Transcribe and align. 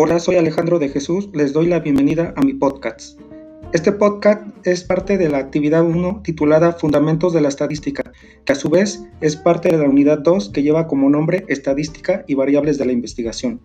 Hola, 0.00 0.20
soy 0.20 0.36
Alejandro 0.36 0.78
de 0.78 0.90
Jesús, 0.90 1.28
les 1.32 1.52
doy 1.52 1.66
la 1.66 1.80
bienvenida 1.80 2.32
a 2.36 2.42
mi 2.42 2.54
podcast. 2.54 3.18
Este 3.72 3.90
podcast 3.90 4.46
es 4.64 4.84
parte 4.84 5.18
de 5.18 5.28
la 5.28 5.38
actividad 5.38 5.84
1 5.84 6.20
titulada 6.22 6.70
Fundamentos 6.70 7.32
de 7.32 7.40
la 7.40 7.48
Estadística, 7.48 8.12
que 8.44 8.52
a 8.52 8.54
su 8.54 8.68
vez 8.70 9.02
es 9.20 9.34
parte 9.34 9.70
de 9.70 9.78
la 9.78 9.88
unidad 9.88 10.20
2 10.20 10.50
que 10.50 10.62
lleva 10.62 10.86
como 10.86 11.10
nombre 11.10 11.44
Estadística 11.48 12.24
y 12.28 12.34
Variables 12.34 12.78
de 12.78 12.84
la 12.84 12.92
Investigación. 12.92 13.60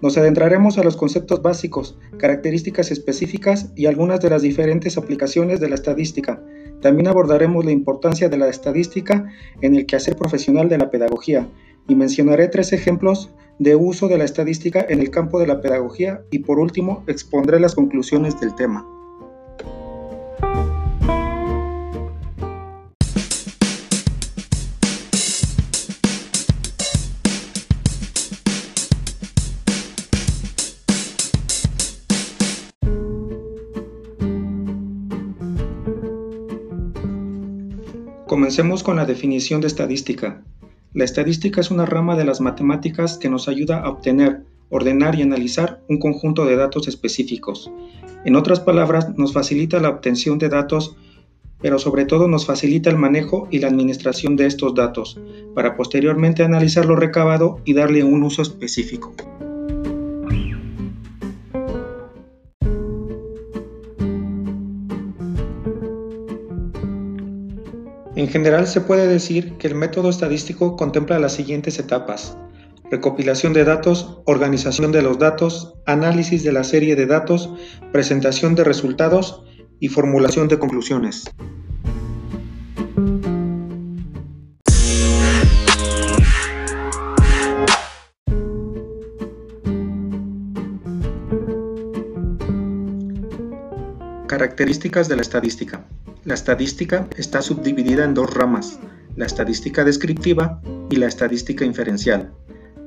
Nos 0.00 0.16
adentraremos 0.16 0.78
a 0.78 0.82
los 0.82 0.96
conceptos 0.96 1.42
básicos, 1.42 1.98
características 2.16 2.90
específicas 2.90 3.70
y 3.76 3.84
algunas 3.84 4.20
de 4.20 4.30
las 4.30 4.40
diferentes 4.40 4.96
aplicaciones 4.96 5.60
de 5.60 5.68
la 5.68 5.74
estadística. 5.74 6.42
También 6.80 7.06
abordaremos 7.06 7.66
la 7.66 7.72
importancia 7.72 8.30
de 8.30 8.38
la 8.38 8.48
estadística 8.48 9.30
en 9.60 9.76
el 9.76 9.84
quehacer 9.84 10.16
profesional 10.16 10.70
de 10.70 10.78
la 10.78 10.90
pedagogía 10.90 11.46
y 11.86 11.96
mencionaré 11.96 12.48
tres 12.48 12.72
ejemplos 12.72 13.30
de 13.58 13.76
uso 13.76 14.08
de 14.08 14.18
la 14.18 14.24
estadística 14.24 14.84
en 14.88 15.00
el 15.00 15.10
campo 15.10 15.38
de 15.38 15.46
la 15.46 15.60
pedagogía 15.60 16.22
y 16.30 16.40
por 16.40 16.58
último 16.58 17.04
expondré 17.06 17.60
las 17.60 17.74
conclusiones 17.74 18.38
del 18.40 18.54
tema. 18.54 18.86
Comencemos 38.26 38.82
con 38.82 38.96
la 38.96 39.06
definición 39.06 39.60
de 39.60 39.68
estadística. 39.68 40.42
La 40.96 41.04
estadística 41.04 41.60
es 41.60 41.70
una 41.70 41.84
rama 41.84 42.16
de 42.16 42.24
las 42.24 42.40
matemáticas 42.40 43.18
que 43.18 43.28
nos 43.28 43.48
ayuda 43.48 43.82
a 43.82 43.90
obtener, 43.90 44.46
ordenar 44.70 45.14
y 45.14 45.20
analizar 45.20 45.82
un 45.90 45.98
conjunto 45.98 46.46
de 46.46 46.56
datos 46.56 46.88
específicos. 46.88 47.70
En 48.24 48.34
otras 48.34 48.60
palabras, 48.60 49.14
nos 49.18 49.34
facilita 49.34 49.78
la 49.78 49.90
obtención 49.90 50.38
de 50.38 50.48
datos, 50.48 50.96
pero 51.60 51.78
sobre 51.78 52.06
todo 52.06 52.28
nos 52.28 52.46
facilita 52.46 52.88
el 52.88 52.96
manejo 52.96 53.46
y 53.50 53.58
la 53.58 53.68
administración 53.68 54.36
de 54.36 54.46
estos 54.46 54.74
datos, 54.74 55.20
para 55.54 55.76
posteriormente 55.76 56.44
analizar 56.44 56.86
lo 56.86 56.96
recabado 56.96 57.60
y 57.66 57.74
darle 57.74 58.02
un 58.02 58.22
uso 58.22 58.40
específico. 58.40 59.14
En 68.26 68.32
general 68.32 68.66
se 68.66 68.80
puede 68.80 69.06
decir 69.06 69.52
que 69.56 69.68
el 69.68 69.76
método 69.76 70.10
estadístico 70.10 70.74
contempla 70.74 71.20
las 71.20 71.34
siguientes 71.34 71.78
etapas. 71.78 72.36
Recopilación 72.90 73.52
de 73.52 73.62
datos, 73.62 74.18
organización 74.24 74.90
de 74.90 75.00
los 75.00 75.20
datos, 75.20 75.74
análisis 75.86 76.42
de 76.42 76.50
la 76.50 76.64
serie 76.64 76.96
de 76.96 77.06
datos, 77.06 77.48
presentación 77.92 78.56
de 78.56 78.64
resultados 78.64 79.44
y 79.78 79.90
formulación 79.90 80.48
de 80.48 80.58
conclusiones. 80.58 81.30
Características 94.26 95.06
de 95.06 95.14
la 95.14 95.22
estadística. 95.22 95.86
La 96.26 96.34
estadística 96.34 97.06
está 97.16 97.40
subdividida 97.40 98.02
en 98.02 98.12
dos 98.12 98.34
ramas, 98.34 98.80
la 99.14 99.26
estadística 99.26 99.84
descriptiva 99.84 100.60
y 100.90 100.96
la 100.96 101.06
estadística 101.06 101.64
inferencial. 101.64 102.32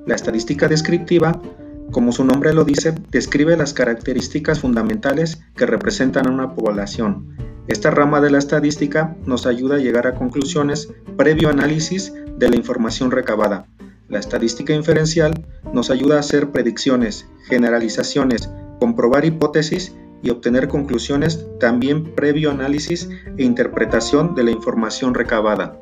La 0.05 0.16
estadística 0.16 0.67
descriptiva, 0.67 1.41
como 1.89 2.11
su 2.11 2.25
nombre 2.25 2.53
lo 2.53 2.66
dice, 2.66 2.94
describe 3.11 3.55
las 3.55 3.73
características 3.73 4.59
fundamentales 4.59 5.41
que 5.55 5.66
representan 5.66 6.27
a 6.27 6.31
una 6.31 6.53
población. 6.53 7.29
Esta 7.69 7.91
rama 7.91 8.19
de 8.19 8.29
la 8.29 8.39
estadística 8.39 9.16
nos 9.25 9.45
ayuda 9.45 9.75
a 9.75 9.79
llegar 9.79 10.06
a 10.06 10.16
conclusiones 10.16 10.89
previo 11.16 11.47
análisis 11.47 12.13
de 12.38 12.50
la 12.50 12.57
información 12.57 13.09
recabada. 13.09 13.67
La 14.09 14.19
estadística 14.19 14.73
inferencial 14.73 15.45
nos 15.71 15.91
ayuda 15.91 16.17
a 16.17 16.19
hacer 16.19 16.51
predicciones, 16.51 17.25
generalizaciones, 17.47 18.50
comprobar 18.81 19.23
hipótesis 19.23 19.95
y 20.22 20.30
obtener 20.30 20.68
conclusiones 20.68 21.46
también 21.59 22.16
previo 22.16 22.52
análisis 22.52 23.09
e 23.38 23.44
interpretación 23.44 24.35
de 24.35 24.44
la 24.44 24.52
información 24.52 25.13
recabada. 25.13 25.80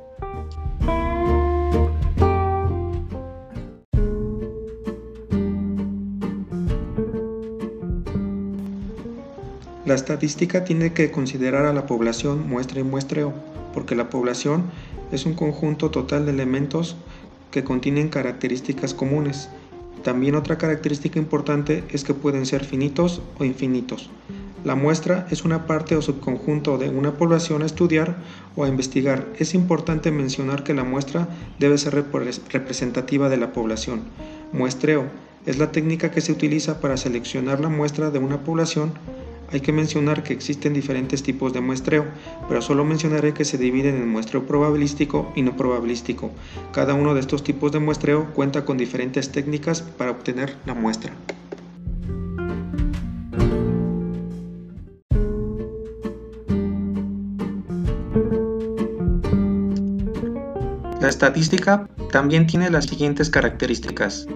La 9.86 9.96
estadística 9.96 10.66
tiene 10.66 10.92
que 10.92 11.12
considerar 11.12 11.66
a 11.66 11.72
la 11.72 11.86
población 11.86 12.50
muestra 12.50 12.82
y 12.82 12.84
muestreo, 12.84 13.34
porque 13.74 13.96
la 13.96 14.10
población 14.10 14.64
es 15.14 15.26
un 15.26 15.34
conjunto 15.34 15.92
total 15.92 16.26
de 16.26 16.34
elementos 16.34 16.98
que 17.52 17.64
contienen 17.64 18.10
características 18.10 18.94
comunes 18.94 19.50
también 20.04 20.36
otra 20.36 20.58
característica 20.58 21.20
importante 21.20 21.84
es 21.90 22.04
que 22.04 22.14
pueden 22.14 22.46
ser 22.46 22.64
finitos 22.64 23.22
o 23.38 23.46
infinitos. 23.46 24.10
La 24.64 24.76
muestra 24.76 25.28
es 25.30 25.46
una 25.46 25.66
parte 25.66 25.96
o 25.96 26.02
subconjunto 26.02 26.78
de 26.78 26.90
una 26.90 27.14
población 27.14 27.62
a 27.62 27.66
estudiar 27.66 28.18
o 28.56 28.64
a 28.64 28.68
investigar. 28.68 29.28
Es 29.38 29.54
importante 29.54 30.12
mencionar 30.12 30.64
que 30.64 30.74
la 30.74 30.84
muestra 30.84 31.30
debe 31.60 31.78
ser 31.78 31.94
representativa 31.94 33.30
de 33.30 33.38
la 33.38 33.54
población. 33.54 34.02
Muestreo 34.52 35.06
es 35.46 35.58
la 35.58 35.72
técnica 35.72 36.12
que 36.12 36.22
se 36.22 36.32
utiliza 36.32 36.82
para 36.82 36.98
seleccionar 36.98 37.60
la 37.60 37.70
muestra 37.70 38.12
de 38.12 38.20
una 38.20 38.44
población 38.44 38.94
hay 39.52 39.62
que 39.62 39.72
mencionar 39.72 40.24
que 40.24 40.34
existen 40.34 40.74
diferentes 40.74 41.24
tipos 41.24 41.54
de 41.54 41.62
muestreo, 41.62 42.06
pero 42.48 42.62
solo 42.62 42.84
mencionaré 42.84 43.34
que 43.34 43.46
se 43.46 43.58
dividen 43.58 43.96
en 43.96 44.10
muestreo 44.10 44.46
probabilístico 44.46 45.32
y 45.36 45.42
no 45.42 45.56
probabilístico. 45.56 46.32
Cada 46.74 46.94
uno 46.94 47.14
de 47.14 47.22
estos 47.22 47.44
tipos 47.44 47.72
de 47.72 47.80
muestreo 47.80 48.34
cuenta 48.34 48.66
con 48.66 48.78
diferentes 48.78 49.32
técnicas 49.32 49.82
para 49.82 50.12
obtener 50.12 50.56
la 50.66 50.74
muestra. 50.74 51.14
La 61.00 61.10
estadística 61.10 61.88
también 62.12 62.48
tiene 62.48 62.70
las 62.70 62.86
siguientes 62.86 63.30
características. 63.30 64.28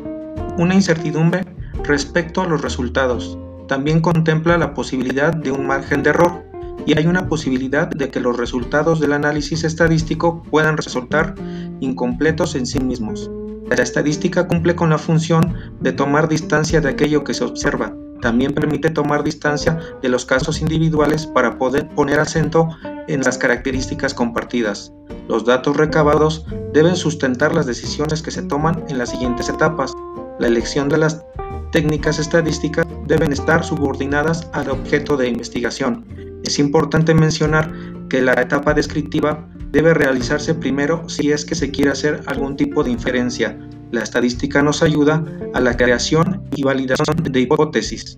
Una 0.57 0.73
incertidumbre 0.73 1.43
respecto 1.83 2.41
a 2.41 2.47
los 2.47 2.61
resultados, 2.61 3.37
también 3.67 4.01
contempla 4.01 4.57
la 4.57 4.73
posibilidad 4.73 5.33
de 5.33 5.51
un 5.51 5.67
margen 5.67 6.03
de 6.03 6.11
error 6.11 6.43
y 6.85 6.97
hay 6.97 7.05
una 7.05 7.27
posibilidad 7.27 7.87
de 7.87 8.09
que 8.09 8.19
los 8.19 8.37
resultados 8.37 8.99
del 8.99 9.13
análisis 9.13 9.63
estadístico 9.63 10.43
puedan 10.43 10.77
resultar 10.77 11.35
incompletos 11.79 12.55
en 12.55 12.65
sí 12.65 12.79
mismos. 12.79 13.29
La 13.69 13.83
estadística 13.83 14.47
cumple 14.47 14.75
con 14.75 14.89
la 14.89 14.97
función 14.97 15.55
de 15.79 15.93
tomar 15.93 16.27
distancia 16.27 16.81
de 16.81 16.89
aquello 16.89 17.23
que 17.23 17.33
se 17.33 17.43
observa. 17.43 17.95
También 18.21 18.53
permite 18.53 18.89
tomar 18.89 19.23
distancia 19.23 19.79
de 20.01 20.09
los 20.09 20.25
casos 20.25 20.61
individuales 20.61 21.25
para 21.25 21.57
poder 21.57 21.87
poner 21.89 22.19
acento 22.19 22.67
en 23.07 23.21
las 23.21 23.37
características 23.37 24.13
compartidas. 24.13 24.93
Los 25.27 25.45
datos 25.45 25.77
recabados 25.77 26.45
deben 26.73 26.95
sustentar 26.95 27.55
las 27.55 27.65
decisiones 27.65 28.21
que 28.21 28.31
se 28.31 28.43
toman 28.43 28.83
en 28.89 28.97
las 28.97 29.09
siguientes 29.09 29.49
etapas. 29.49 29.93
La 30.39 30.47
elección 30.47 30.89
de 30.89 30.97
las 30.97 31.23
técnicas 31.71 32.19
estadísticas 32.19 32.85
deben 33.11 33.33
estar 33.33 33.61
subordinadas 33.61 34.49
al 34.53 34.69
objeto 34.69 35.17
de 35.17 35.27
investigación. 35.27 36.05
Es 36.45 36.57
importante 36.59 37.13
mencionar 37.13 37.69
que 38.09 38.21
la 38.21 38.31
etapa 38.33 38.73
descriptiva 38.73 39.49
debe 39.71 39.93
realizarse 39.93 40.55
primero 40.55 41.07
si 41.09 41.31
es 41.33 41.43
que 41.43 41.55
se 41.55 41.71
quiere 41.71 41.91
hacer 41.91 42.21
algún 42.27 42.55
tipo 42.55 42.85
de 42.85 42.91
inferencia. 42.91 43.59
La 43.91 44.01
estadística 44.01 44.63
nos 44.63 44.81
ayuda 44.81 45.25
a 45.53 45.59
la 45.59 45.75
creación 45.75 46.41
y 46.55 46.63
validación 46.63 47.17
de 47.21 47.41
hipótesis. 47.41 48.17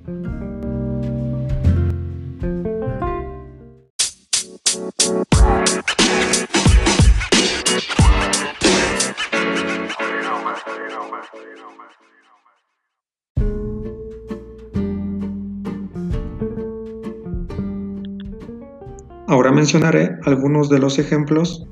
Mencionaré 19.54 20.18
algunos 20.24 20.70
de 20.70 20.80
los 20.80 21.00
ejemplos 21.00 21.68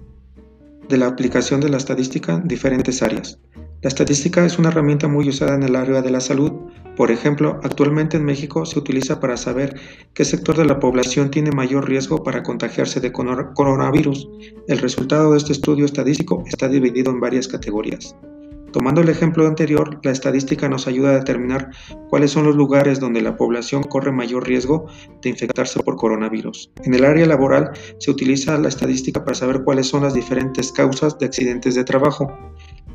de 0.88 0.98
la 0.98 1.08
aplicación 1.08 1.62
de 1.62 1.70
la 1.70 1.78
estadística 1.78 2.34
en 2.34 2.48
diferentes 2.48 3.02
áreas. 3.02 3.40
La 3.82 3.88
estadística 3.88 4.46
es 4.46 4.60
una 4.60 4.70
herramienta 4.70 5.08
muy 5.08 5.28
usada 5.28 5.56
en 5.56 5.64
el 5.64 5.76
área 5.76 6.02
de 6.02 6.12
la 6.12 6.20
salud. 6.20 6.52
Por 6.96 7.10
ejemplo, 7.10 7.60
actualmente 7.64 8.18
en 8.18 8.26
México 8.26 8.66
se 8.66 8.78
utiliza 8.78 9.20
para 9.20 9.38
saber 9.38 9.80
qué 10.14 10.24
sector 10.24 10.56
de 10.56 10.66
la 10.66 10.80
población 10.80 11.32
tiene 11.32 11.52
mayor 11.52 11.90
riesgo 11.90 12.24
para 12.24 12.44
contagiarse 12.44 13.00
de 13.00 13.12
coronavirus. 13.12 14.30
El 14.68 14.78
resultado 14.78 15.32
de 15.32 15.38
este 15.38 15.54
estudio 15.54 15.86
estadístico 15.86 16.44
está 16.46 16.68
dividido 16.68 17.12
en 17.12 17.20
varias 17.20 17.48
categorías. 17.48 18.16
Tomando 18.72 19.02
el 19.02 19.10
ejemplo 19.10 19.46
anterior, 19.48 20.00
la 20.02 20.12
estadística 20.12 20.70
nos 20.70 20.88
ayuda 20.88 21.10
a 21.10 21.20
determinar 21.20 21.72
cuáles 22.10 22.32
son 22.32 22.46
los 22.46 22.56
lugares 22.56 23.02
donde 23.02 23.22
la 23.22 23.36
población 23.36 23.84
corre 23.84 24.14
mayor 24.14 24.48
riesgo 24.48 24.88
de 25.22 25.30
infectarse 25.30 25.82
por 25.82 25.98
coronavirus. 25.98 26.72
En 26.86 26.94
el 26.94 27.04
área 27.04 27.26
laboral 27.26 27.72
se 28.00 28.12
utiliza 28.12 28.58
la 28.58 28.70
estadística 28.70 29.26
para 29.26 29.36
saber 29.36 29.64
cuáles 29.64 29.88
son 29.88 30.04
las 30.04 30.14
diferentes 30.14 30.72
causas 30.72 31.20
de 31.20 31.26
accidentes 31.26 31.76
de 31.76 31.84
trabajo. 31.84 32.32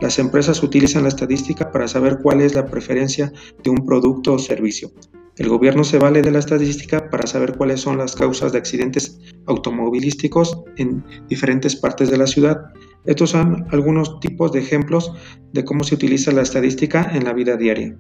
Las 0.01 0.19
empresas 0.19 0.63
utilizan 0.63 1.03
la 1.03 1.11
estadística 1.11 1.71
para 1.71 1.89
saber 1.89 2.21
cuál 2.23 2.41
es 2.41 2.55
la 2.55 2.67
preferencia 2.67 3.31
de 3.63 3.71
un 3.71 3.85
producto 3.85 4.35
o 4.35 4.39
servicio. 4.39 4.91
El 5.37 5.51
gobierno 5.51 5.85
se 5.85 5.99
vale 5.99 6.23
de 6.23 6.31
la 6.31 6.39
estadística 6.39 7.11
para 7.11 7.27
saber 7.27 7.57
cuáles 7.57 7.83
son 7.83 7.99
las 7.99 8.17
causas 8.17 8.53
de 8.53 8.59
accidentes 8.59 9.21
automovilísticos 9.47 10.63
en 10.79 11.05
diferentes 11.29 11.77
partes 11.77 12.11
de 12.11 12.17
la 12.17 12.27
ciudad. 12.27 12.73
Estos 13.05 13.31
son 13.31 13.67
algunos 13.71 14.19
tipos 14.21 14.53
de 14.53 14.61
ejemplos 14.61 15.13
de 15.53 15.65
cómo 15.65 15.85
se 15.85 15.95
utiliza 15.95 16.33
la 16.33 16.41
estadística 16.41 17.11
en 17.13 17.25
la 17.25 17.35
vida 17.35 17.57
diaria. 17.57 17.99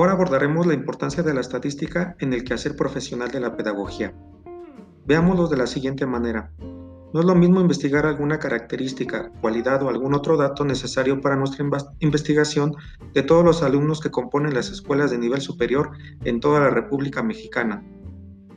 Ahora 0.00 0.12
abordaremos 0.12 0.66
la 0.66 0.72
importancia 0.72 1.22
de 1.22 1.34
la 1.34 1.42
estadística 1.42 2.16
en 2.20 2.32
el 2.32 2.42
quehacer 2.42 2.74
profesional 2.74 3.30
de 3.30 3.38
la 3.38 3.54
pedagogía. 3.54 4.14
Veámoslo 5.04 5.46
de 5.46 5.58
la 5.58 5.66
siguiente 5.66 6.06
manera. 6.06 6.50
No 7.12 7.20
es 7.20 7.26
lo 7.26 7.34
mismo 7.34 7.60
investigar 7.60 8.06
alguna 8.06 8.38
característica, 8.38 9.30
cualidad 9.42 9.82
o 9.82 9.90
algún 9.90 10.14
otro 10.14 10.38
dato 10.38 10.64
necesario 10.64 11.20
para 11.20 11.36
nuestra 11.36 11.66
investigación 11.98 12.76
de 13.12 13.22
todos 13.22 13.44
los 13.44 13.62
alumnos 13.62 14.00
que 14.00 14.10
componen 14.10 14.54
las 14.54 14.70
escuelas 14.70 15.10
de 15.10 15.18
nivel 15.18 15.42
superior 15.42 15.90
en 16.24 16.40
toda 16.40 16.60
la 16.60 16.70
República 16.70 17.22
Mexicana. 17.22 17.84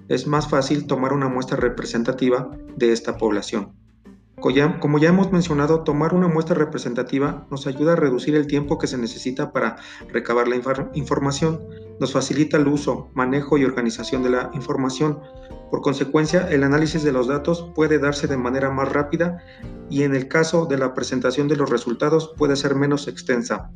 Es 0.08 0.26
más 0.26 0.48
fácil 0.48 0.88
tomar 0.88 1.12
una 1.12 1.28
muestra 1.28 1.58
representativa 1.58 2.52
de 2.78 2.94
esta 2.94 3.18
población. 3.18 3.74
Como 4.44 5.00
ya 5.00 5.08
hemos 5.08 5.32
mencionado, 5.32 5.84
tomar 5.86 6.14
una 6.14 6.28
muestra 6.28 6.54
representativa 6.54 7.48
nos 7.50 7.66
ayuda 7.66 7.94
a 7.94 7.96
reducir 7.96 8.36
el 8.36 8.46
tiempo 8.46 8.78
que 8.78 8.88
se 8.88 8.98
necesita 8.98 9.54
para 9.54 9.78
recabar 10.10 10.50
la 10.50 10.58
información, 10.96 11.62
nos 12.02 12.12
facilita 12.12 12.58
el 12.58 12.68
uso, 12.68 13.10
manejo 13.14 13.58
y 13.58 13.64
organización 13.64 14.22
de 14.22 14.32
la 14.32 14.52
información. 14.54 15.22
Por 15.72 15.80
consecuencia, 15.80 16.50
el 16.50 16.66
análisis 16.66 17.04
de 17.04 17.14
los 17.14 17.28
datos 17.28 17.72
puede 17.74 18.00
darse 18.00 18.28
de 18.28 18.36
manera 18.36 18.70
más 18.70 18.92
rápida 18.92 19.38
y 19.90 20.04
en 20.04 20.14
el 20.14 20.28
caso 20.28 20.66
de 20.66 20.78
la 20.78 20.94
presentación 20.94 21.48
de 21.48 21.56
los 21.56 21.70
resultados 21.70 22.34
puede 22.36 22.58
ser 22.58 22.76
menos 22.76 23.08
extensa. 23.08 23.72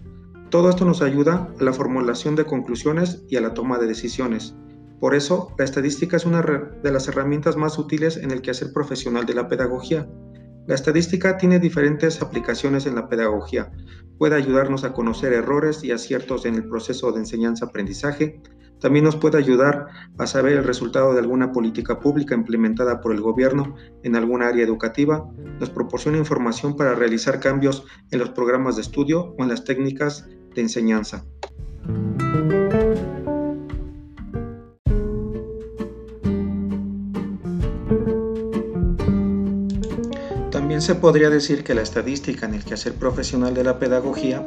Todo 0.50 0.70
esto 0.70 0.84
nos 0.84 1.02
ayuda 1.02 1.48
a 1.58 1.64
la 1.64 1.72
formulación 1.72 2.36
de 2.36 2.44
conclusiones 2.44 3.24
y 3.30 3.38
a 3.38 3.42
la 3.42 3.54
toma 3.54 3.78
de 3.78 3.88
decisiones. 3.88 4.54
Por 5.00 5.16
eso, 5.16 5.54
la 5.58 5.64
estadística 5.64 6.18
es 6.18 6.26
una 6.26 6.42
de 6.42 6.92
las 6.92 7.08
herramientas 7.08 7.56
más 7.56 7.80
útiles 7.80 8.18
en 8.18 8.32
el 8.32 8.42
quehacer 8.42 8.74
profesional 8.74 9.26
de 9.26 9.34
la 9.34 9.48
pedagogía. 9.48 10.10
La 10.68 10.76
estadística 10.76 11.38
tiene 11.38 11.60
diferentes 11.60 12.22
aplicaciones 12.22 12.86
en 12.86 12.96
la 12.96 13.08
pedagogía. 13.08 13.72
Puede 14.18 14.36
ayudarnos 14.36 14.84
a 14.84 14.92
conocer 14.92 15.32
errores 15.32 15.82
y 15.86 15.92
aciertos 15.92 16.46
en 16.46 16.56
el 16.56 16.68
proceso 16.68 17.14
de 17.14 17.20
enseñanza-aprendizaje. 17.20 18.42
También 18.82 19.06
nos 19.06 19.16
puede 19.16 19.38
ayudar 19.38 19.88
a 20.18 20.28
saber 20.28 20.58
el 20.58 20.66
resultado 20.66 21.14
de 21.14 21.20
alguna 21.20 21.54
política 21.54 22.02
pública 22.02 22.36
implementada 22.36 23.00
por 23.00 23.14
el 23.14 23.22
gobierno 23.22 23.76
en 24.04 24.18
alguna 24.18 24.50
área 24.50 24.66
educativa. 24.66 25.26
Nos 25.58 25.70
proporciona 25.70 26.18
información 26.18 26.76
para 26.76 26.96
realizar 26.96 27.40
cambios 27.40 27.86
en 28.12 28.20
los 28.20 28.32
programas 28.32 28.76
de 28.76 28.82
estudio 28.82 29.36
o 29.38 29.44
en 29.44 29.48
las 29.48 29.64
técnicas 29.64 30.28
de 30.54 30.62
enseñanza. 30.62 31.24
Se 40.88 40.96
podría 40.96 41.30
decir 41.30 41.66
que 41.66 41.76
la 41.76 41.82
estadística 41.82 42.46
en 42.46 42.54
el 42.54 42.64
quehacer 42.64 42.94
profesional 42.94 43.54
de 43.54 43.66
la 43.66 43.78
pedagogía 43.78 44.46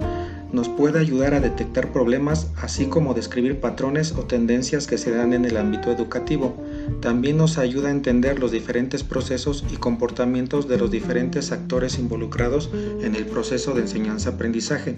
nos 0.55 0.71
puede 0.71 0.99
ayudar 0.99 1.35
a 1.35 1.41
detectar 1.41 1.93
problemas, 1.93 2.47
así 2.57 2.87
como 2.87 3.13
describir 3.13 3.61
patrones 3.61 4.13
o 4.13 4.23
tendencias 4.23 4.87
que 4.87 4.97
se 4.97 5.11
dan 5.11 5.35
en 5.35 5.45
el 5.45 5.59
ámbito 5.59 5.93
educativo. 5.93 6.57
También 7.03 7.37
nos 7.37 7.59
ayuda 7.59 7.89
a 7.89 7.91
entender 7.91 8.39
los 8.39 8.53
diferentes 8.53 9.05
procesos 9.05 9.67
y 9.71 9.77
comportamientos 9.77 10.67
de 10.67 10.79
los 10.79 10.91
diferentes 10.91 11.53
actores 11.53 11.99
involucrados 11.99 12.71
en 13.03 13.17
el 13.17 13.27
proceso 13.27 13.75
de 13.75 13.83
enseñanza-aprendizaje. 13.83 14.97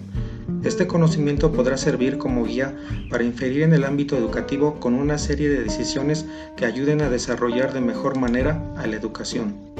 Este 0.63 0.87
conocimiento 0.87 1.51
podrá 1.51 1.75
servir 1.75 2.19
como 2.19 2.45
guía 2.45 2.73
para 3.09 3.25
inferir 3.25 3.63
en 3.63 3.73
el 3.73 3.83
ámbito 3.83 4.15
educativo 4.15 4.79
con 4.79 4.93
una 4.93 5.17
serie 5.17 5.49
de 5.49 5.61
decisiones 5.61 6.25
que 6.55 6.65
ayuden 6.65 7.01
a 7.01 7.09
desarrollar 7.09 7.73
de 7.73 7.81
mejor 7.81 8.17
manera 8.17 8.63
a 8.77 8.87
la 8.87 8.95
educación. 8.95 9.73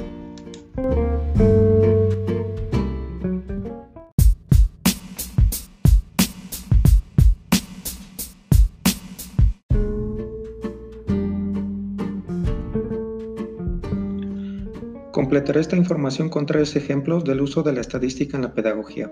Completaré 15.34 15.62
esta 15.62 15.76
información 15.76 16.28
con 16.28 16.46
tres 16.46 16.76
ejemplos 16.76 17.24
del 17.24 17.40
uso 17.40 17.64
de 17.64 17.72
la 17.72 17.80
estadística 17.80 18.36
en 18.36 18.44
la 18.44 18.54
pedagogía. 18.54 19.10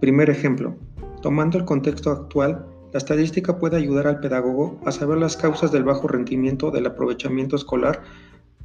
Primer 0.00 0.28
ejemplo. 0.28 0.74
Tomando 1.22 1.56
el 1.56 1.64
contexto 1.64 2.10
actual, 2.10 2.66
la 2.92 2.98
estadística 2.98 3.60
puede 3.60 3.76
ayudar 3.76 4.08
al 4.08 4.18
pedagogo 4.18 4.80
a 4.84 4.90
saber 4.90 5.18
las 5.18 5.36
causas 5.36 5.70
del 5.70 5.84
bajo 5.84 6.08
rendimiento 6.08 6.72
del 6.72 6.86
aprovechamiento 6.86 7.54
escolar 7.54 8.02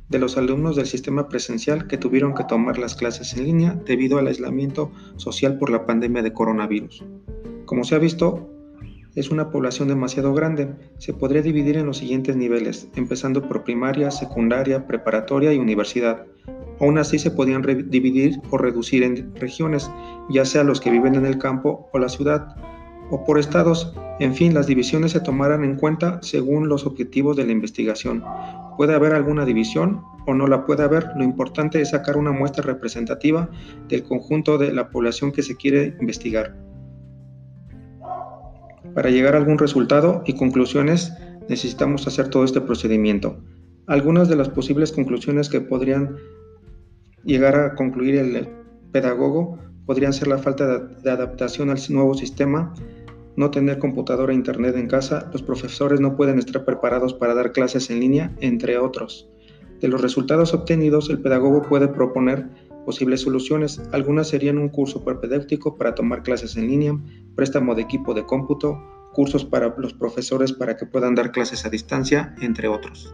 de 0.10 0.18
los 0.18 0.38
alumnos 0.38 0.76
del 0.76 0.88
sistema 0.88 1.30
presencial 1.30 1.86
que 1.86 2.00
tuvieron 2.00 2.34
que 2.34 2.46
tomar 2.46 2.80
las 2.80 2.96
clases 2.96 3.38
en 3.38 3.44
línea 3.44 3.80
debido 3.86 4.18
al 4.18 4.26
aislamiento 4.26 4.92
social 5.18 5.60
por 5.60 5.70
la 5.70 5.86
pandemia 5.86 6.24
de 6.24 6.34
coronavirus. 6.34 7.06
Como 7.66 7.84
se 7.84 7.94
ha 7.94 8.00
visto, 8.00 8.50
es 9.14 9.30
una 9.30 9.52
población 9.52 9.88
demasiado 9.88 10.34
grande. 10.34 10.74
Se 10.98 11.14
podría 11.14 11.44
dividir 11.44 11.78
en 11.78 11.86
los 11.86 11.98
siguientes 11.98 12.36
niveles, 12.36 12.88
empezando 12.96 13.48
por 13.48 13.64
primaria, 13.64 14.10
secundaria, 14.10 14.88
preparatoria 14.88 15.54
y 15.54 15.60
universidad. 15.60 16.26
Aún 16.80 16.98
así 16.98 17.18
se 17.18 17.32
podían 17.32 17.62
dividir 17.62 18.40
o 18.52 18.58
reducir 18.58 19.04
en 19.04 19.36
regiones, 19.36 19.90
ya 20.30 20.46
sea 20.46 20.64
los 20.64 20.80
que 20.80 20.92
viven 20.92 21.16
en 21.16 21.26
el 21.26 21.38
campo 21.38 21.90
o 21.92 22.00
la 22.00 22.10
ciudad, 22.10 22.56
o 23.10 23.24
por 23.24 23.40
estados. 23.40 23.94
En 24.20 24.34
fin, 24.34 24.54
las 24.54 24.68
divisiones 24.68 25.12
se 25.12 25.20
tomarán 25.20 25.64
en 25.64 25.76
cuenta 25.76 26.20
según 26.22 26.70
los 26.70 26.86
objetivos 26.86 27.38
de 27.38 27.46
la 27.46 27.52
investigación. 27.52 28.24
Puede 28.78 28.94
haber 28.94 29.14
alguna 29.14 29.46
división 29.46 30.02
o 30.28 30.34
no 30.34 30.48
la 30.48 30.66
puede 30.66 30.84
haber. 30.84 31.08
Lo 31.16 31.24
importante 31.24 31.82
es 31.82 31.92
sacar 31.92 32.18
una 32.18 32.32
muestra 32.32 32.64
representativa 32.64 33.50
del 33.88 34.04
conjunto 34.04 34.58
de 34.58 34.74
la 34.74 34.90
población 34.90 35.32
que 35.32 35.42
se 35.42 35.56
quiere 35.56 35.96
investigar. 36.00 36.56
Para 38.94 39.10
llegar 39.10 39.36
a 39.36 39.38
algún 39.38 39.58
resultado 39.58 40.24
y 40.26 40.34
conclusiones 40.34 41.14
necesitamos 41.48 42.08
hacer 42.08 42.30
todo 42.30 42.44
este 42.44 42.62
procedimiento. 42.62 43.38
Algunas 43.88 44.28
de 44.28 44.36
las 44.36 44.50
posibles 44.50 44.92
conclusiones 44.92 45.50
que 45.50 45.62
podrían 45.62 46.18
llegar 47.28 47.56
a 47.60 47.76
concluir 47.76 48.16
el 48.16 48.48
pedagogo 48.92 49.60
podrían 49.86 50.14
ser 50.14 50.28
la 50.28 50.38
falta 50.38 50.80
de 50.80 51.12
adaptación 51.12 51.70
al 51.70 51.80
nuevo 51.90 52.14
sistema, 52.14 52.74
no 53.36 53.52
tener 53.52 53.78
computadora 53.78 54.34
e 54.34 54.36
internet 54.36 54.76
en 54.76 54.88
casa, 54.88 55.30
los 55.32 55.44
profesores 55.44 56.00
no 56.00 56.16
pueden 56.16 56.40
estar 56.40 56.66
preparados 56.66 57.14
para 57.14 57.36
dar 57.36 57.52
clases 57.52 57.90
en 57.90 58.00
línea, 58.00 58.36
entre 58.40 58.80
otros. 58.80 59.30
De 59.80 59.88
los 59.88 60.02
resultados 60.02 60.54
obtenidos, 60.54 61.10
el 61.10 61.22
pedagogo 61.22 61.62
puede 61.62 61.88
proponer 61.88 62.48
posibles 62.86 63.22
soluciones. 63.22 63.80
Algunas 63.92 64.30
serían 64.30 64.58
un 64.58 64.70
curso 64.70 65.04
propedéutico 65.04 65.78
para 65.78 65.94
tomar 65.94 66.24
clases 66.24 66.58
en 66.58 66.68
línea, 66.68 66.98
préstamo 67.36 67.76
de 67.76 67.84
equipo 67.84 68.14
de 68.14 68.26
cómputo, 68.26 68.82
cursos 69.14 69.46
para 69.46 69.76
los 69.78 69.94
profesores 69.94 70.52
para 70.54 70.76
que 70.78 70.86
puedan 70.86 71.14
dar 71.14 71.32
clases 71.32 71.66
a 71.66 71.70
distancia, 71.70 72.36
entre 72.42 72.68
otros. 72.68 73.14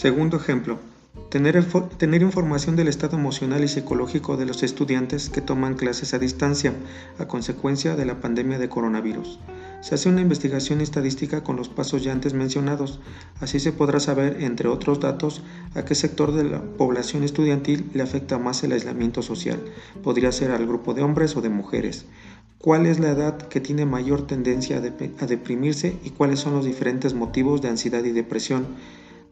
Segundo 0.00 0.38
ejemplo, 0.38 0.78
tener, 1.28 1.56
información 2.22 2.74
del 2.74 2.88
estado 2.88 3.18
emocional 3.18 3.62
y 3.62 3.68
psicológico 3.68 4.38
de 4.38 4.46
los 4.46 4.62
estudiantes 4.62 5.28
que 5.28 5.42
toman 5.42 5.74
clases 5.74 6.14
a 6.14 6.18
distancia 6.18 6.72
a 7.18 7.28
consecuencia 7.28 7.96
de 7.96 8.06
la 8.06 8.18
pandemia 8.18 8.58
de 8.58 8.70
coronavirus. 8.70 9.38
Se 9.82 9.94
hace 9.94 10.08
una 10.08 10.22
investigación 10.22 10.80
estadística 10.80 11.44
con 11.44 11.56
los 11.56 11.68
pasos 11.68 12.02
ya 12.02 12.12
antes 12.12 12.32
mencionados. 12.32 12.98
Así 13.42 13.60
se 13.60 13.72
podrá 13.72 14.00
saber, 14.00 14.42
entre 14.42 14.68
otros 14.68 15.00
datos, 15.00 15.42
a 15.74 15.84
qué 15.84 15.94
sector 15.94 16.32
de 16.32 16.44
la 16.44 16.62
población 16.62 17.22
estudiantil 17.22 17.90
le 17.92 18.02
afecta 18.02 18.38
más 18.38 18.64
el 18.64 18.72
aislamiento 18.72 19.20
social. 19.20 19.60
Podría 20.02 20.32
ser 20.32 20.50
al 20.50 20.66
grupo 20.66 20.94
de 20.94 21.02
hombres 21.02 21.36
o 21.36 21.42
de 21.42 21.50
mujeres. 21.50 22.06
¿Cuál 22.56 22.86
es 22.86 23.00
la 23.00 23.10
edad 23.10 23.36
que 23.36 23.60
tiene 23.60 23.84
mayor 23.84 24.26
tendencia 24.26 24.78
a, 24.78 25.26
deprimirse 25.26 25.98
y 26.02 26.08
cuáles 26.08 26.40
son 26.40 26.54
los 26.54 26.64
diferentes 26.64 27.12
motivos 27.12 27.60
de 27.60 27.68
ansiedad 27.68 28.02
y 28.02 28.12
depresión? 28.12 28.66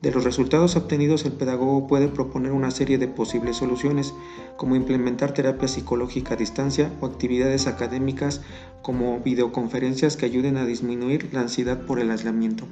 De 0.00 0.12
los 0.12 0.22
resultados 0.22 0.76
obtenidos, 0.76 1.24
el 1.24 1.32
pedagogo 1.32 1.88
puede 1.88 2.06
proponer 2.06 2.52
una 2.52 2.70
serie 2.70 2.98
de 2.98 3.08
posibles 3.08 3.56
soluciones, 3.56 4.14
como 4.56 4.76
implementar 4.76 5.34
terapia 5.34 5.66
psicológica 5.66 6.34
a 6.34 6.36
distancia 6.36 6.92
o 7.00 7.06
actividades 7.06 7.66
académicas 7.66 8.40
como 8.80 9.18
videoconferencias 9.18 10.16
que 10.16 10.26
ayuden 10.26 10.56
a 10.56 10.66
disminuir 10.66 11.30
la 11.32 11.40
ansiedad 11.40 11.84
por 11.84 11.98
el 11.98 12.12
aislamiento. 12.12 12.68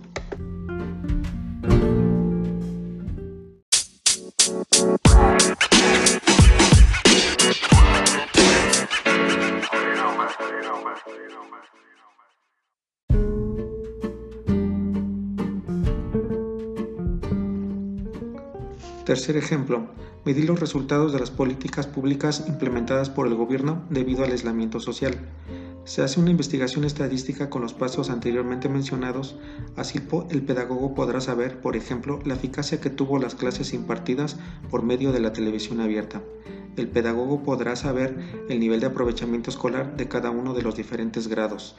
Tercer 19.27 19.43
ejemplo, 19.43 19.89
medir 20.25 20.45
los 20.45 20.61
resultados 20.61 21.13
de 21.13 21.19
las 21.19 21.33
políticas 21.33 21.89
públicas 21.89 22.45
implementadas 22.47 23.11
por 23.11 23.27
el 23.27 23.35
gobierno 23.35 23.83
debido 23.91 24.23
al 24.23 24.31
aislamiento 24.31 24.79
social. 24.79 25.19
Se 25.83 26.03
hace 26.03 26.21
una 26.21 26.31
investigación 26.31 26.85
estadística 26.85 27.51
con 27.51 27.61
los 27.61 27.75
pasos 27.75 28.09
anteriormente 28.09 28.69
mencionados, 28.69 29.35
así 29.75 30.01
el 30.31 30.43
pedagogo 30.43 30.95
podrá 30.95 31.21
saber, 31.21 31.61
por 31.61 31.75
ejemplo, 31.75 32.21
la 32.25 32.35
eficacia 32.35 32.81
que 32.81 32.89
tuvo 32.89 33.19
las 33.19 33.35
clases 33.35 33.73
impartidas 33.73 34.37
por 34.71 34.85
medio 34.85 35.11
de 35.11 35.19
la 35.19 35.33
televisión 35.33 35.81
abierta. 35.81 36.23
El 36.77 36.87
pedagogo 36.87 37.43
podrá 37.43 37.75
saber 37.75 38.17
el 38.49 38.61
nivel 38.61 38.79
de 38.79 38.87
aprovechamiento 38.87 39.51
escolar 39.51 39.97
de 39.97 40.07
cada 40.07 40.31
uno 40.31 40.55
de 40.55 40.63
los 40.63 40.77
diferentes 40.77 41.27
grados. 41.27 41.75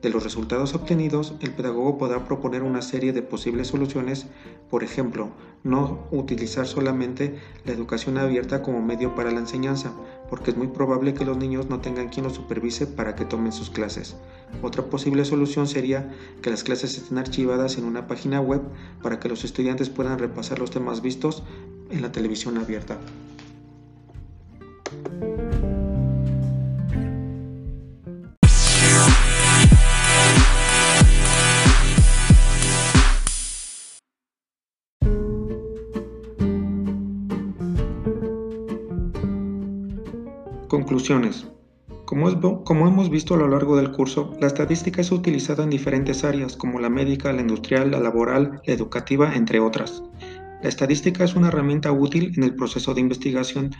De 0.00 0.10
los 0.10 0.24
resultados 0.24 0.74
obtenidos, 0.74 1.34
el 1.40 1.52
pedagogo 1.52 1.96
podrá 1.96 2.24
proponer 2.24 2.64
una 2.64 2.82
serie 2.82 3.12
de 3.12 3.22
posibles 3.22 3.68
soluciones, 3.68 4.26
por 4.68 4.82
ejemplo, 4.82 5.30
no 5.64 6.06
utilizar 6.10 6.66
solamente 6.66 7.38
la 7.64 7.72
educación 7.72 8.18
abierta 8.18 8.62
como 8.62 8.82
medio 8.82 9.14
para 9.14 9.30
la 9.30 9.40
enseñanza, 9.40 9.92
porque 10.28 10.50
es 10.50 10.56
muy 10.56 10.68
probable 10.68 11.14
que 11.14 11.24
los 11.24 11.36
niños 11.36 11.68
no 11.68 11.80
tengan 11.80 12.08
quien 12.08 12.24
los 12.24 12.34
supervise 12.34 12.86
para 12.86 13.14
que 13.14 13.24
tomen 13.24 13.52
sus 13.52 13.70
clases. 13.70 14.16
Otra 14.62 14.84
posible 14.84 15.24
solución 15.24 15.66
sería 15.68 16.12
que 16.42 16.50
las 16.50 16.64
clases 16.64 16.96
estén 16.96 17.18
archivadas 17.18 17.78
en 17.78 17.84
una 17.84 18.06
página 18.06 18.40
web 18.40 18.62
para 19.02 19.20
que 19.20 19.28
los 19.28 19.44
estudiantes 19.44 19.88
puedan 19.88 20.18
repasar 20.18 20.58
los 20.58 20.70
temas 20.70 21.02
vistos 21.02 21.42
en 21.90 22.02
la 22.02 22.12
televisión 22.12 22.58
abierta. 22.58 22.98
Conclusiones. 40.92 41.46
Como, 42.04 42.86
hemos 42.86 43.08
visto 43.08 43.32
a 43.32 43.38
lo 43.38 43.48
largo 43.48 43.78
del 43.78 43.92
curso, 43.92 44.36
la 44.42 44.46
estadística 44.46 45.00
es 45.00 45.10
utilizada 45.10 45.64
en 45.64 45.70
diferentes 45.70 46.22
áreas 46.22 46.54
como 46.54 46.80
la 46.80 46.90
médica, 46.90 47.32
la 47.32 47.40
industrial, 47.40 47.92
la 47.92 47.98
laboral, 47.98 48.60
la 48.66 48.74
educativa, 48.74 49.34
entre 49.34 49.58
otras. 49.58 50.02
La 50.62 50.68
estadística 50.68 51.24
es 51.24 51.34
una 51.34 51.48
herramienta 51.48 51.90
útil 51.92 52.34
en 52.36 52.42
el 52.42 52.54
proceso 52.54 52.92
de 52.92 53.00
investigación. 53.00 53.70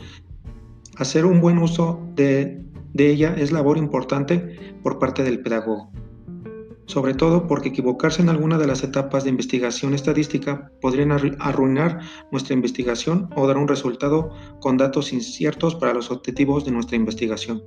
Hacer 0.97 1.27
un 1.27 1.43
buen 1.43 1.59
uso 1.59 2.01
de 2.15 2.65
ella 2.97 3.35
es 3.37 3.53
labor 3.53 3.77
importante 3.77 4.57
por 4.83 4.99
parte 4.99 5.23
del 5.23 5.43
pedagogo 5.43 5.93
sobre 6.87 7.15
todo 7.15 7.47
porque 7.47 7.69
equivocarse 7.69 8.23
en 8.23 8.29
alguna 8.29 8.59
de 8.59 8.67
las 8.67 8.83
etapas 8.83 9.25
de 9.25 9.31
investigación 9.31 9.95
estadística 9.95 10.71
podrían 10.81 11.13
arruinar 11.13 12.01
nuestra 12.31 12.55
investigación 12.55 13.29
o 13.37 13.47
dar 13.47 13.57
un 13.57 13.69
resultado 13.69 14.31
con 14.61 14.77
datos 14.77 15.13
inciertos 15.13 15.75
para 15.75 15.95
los 15.95 16.11
objetivos 16.11 16.65
de 16.65 16.73
nuestra 16.73 16.97
investigación. 16.97 17.63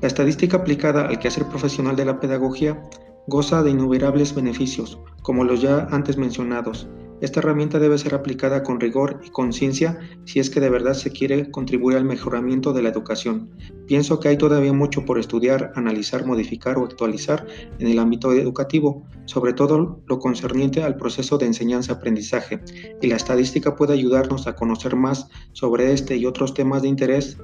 La 0.00 0.08
estadística 0.08 0.58
aplicada 0.58 1.08
al 1.08 1.18
quehacer 1.18 1.46
profesional 1.46 1.96
de 1.96 2.04
la 2.04 2.20
pedagogía 2.20 2.82
goza 3.26 3.62
de 3.62 3.70
innumerables 3.70 4.34
beneficios, 4.34 4.98
como 5.22 5.44
los 5.44 5.60
ya 5.60 5.88
antes 5.90 6.16
mencionados, 6.16 6.88
esta 7.22 7.40
herramienta 7.40 7.78
debe 7.78 7.96
ser 7.96 8.14
aplicada 8.14 8.62
con 8.62 8.78
rigor 8.78 9.20
y 9.24 9.30
conciencia 9.30 9.98
si 10.26 10.38
es 10.38 10.50
que 10.50 10.60
de 10.60 10.68
verdad 10.68 10.92
se 10.92 11.10
quiere 11.10 11.50
contribuir 11.50 11.96
al 11.96 12.04
mejoramiento 12.04 12.74
de 12.74 12.82
la 12.82 12.90
educación. 12.90 13.50
Pienso 13.86 14.20
que 14.20 14.28
hay 14.28 14.36
todavía 14.36 14.74
mucho 14.74 15.06
por 15.06 15.18
estudiar, 15.18 15.72
analizar, 15.76 16.26
modificar 16.26 16.76
o 16.76 16.84
actualizar 16.84 17.46
en 17.78 17.86
el 17.86 17.98
ámbito 17.98 18.32
educativo, 18.32 19.02
sobre 19.24 19.54
todo 19.54 20.02
lo 20.06 20.18
concerniente 20.18 20.82
al 20.82 20.98
proceso 20.98 21.38
de 21.38 21.46
enseñanza-aprendizaje, 21.46 22.60
y 23.00 23.06
la 23.06 23.16
estadística 23.16 23.76
puede 23.76 23.94
ayudarnos 23.94 24.46
a 24.46 24.54
conocer 24.54 24.94
más 24.94 25.26
sobre 25.52 25.92
este 25.92 26.16
y 26.16 26.26
otros 26.26 26.52
temas 26.52 26.82
de 26.82 26.88
interés, 26.88 27.38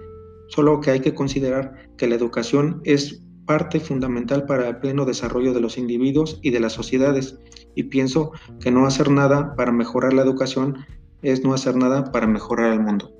solo 0.48 0.82
que 0.82 0.90
hay 0.90 1.00
que 1.00 1.14
considerar 1.14 1.88
que 1.96 2.08
la 2.08 2.16
educación 2.16 2.82
es 2.84 3.22
parte 3.46 3.80
fundamental 3.80 4.46
para 4.46 4.68
el 4.68 4.78
pleno 4.78 5.04
desarrollo 5.04 5.52
de 5.52 5.61
los 5.61 5.78
individuos 5.78 6.38
y 6.42 6.50
de 6.50 6.61
las 6.61 6.72
sociedades, 6.72 7.38
y 7.75 7.84
pienso 7.84 8.32
que 8.61 8.70
no 8.70 8.87
hacer 8.87 9.11
nada 9.11 9.54
para 9.56 9.72
mejorar 9.72 10.12
la 10.12 10.22
educación 10.22 10.78
es 11.22 11.44
no 11.44 11.54
hacer 11.54 11.76
nada 11.76 12.12
para 12.12 12.26
mejorar 12.26 12.72
el 12.72 12.80
mundo. 12.80 13.12